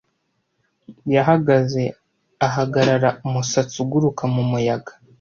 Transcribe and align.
Yahagaze 1.15 1.83
ahagarara 2.47 3.09
umusatsi 3.25 3.75
uguruka 3.83 4.23
mu 4.33 4.43
muyaga. 4.49 4.93